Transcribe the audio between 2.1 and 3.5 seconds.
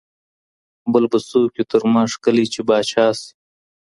ښکلی چي پاچا سي